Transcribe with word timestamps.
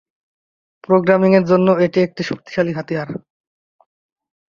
Programming 0.83 1.31
এর 1.35 1.45
জন্য 1.51 1.67
এটি 1.85 1.99
একটি 2.01 2.21
শক্তিশালী 2.23 2.71
হাতিয়ার। 2.77 3.09